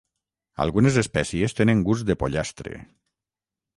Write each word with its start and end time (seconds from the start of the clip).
Algunes 0.63 0.97
espècies 1.01 1.55
tenen 1.59 1.83
gust 1.91 2.09
de 2.11 2.17
pollastre. 2.25 2.75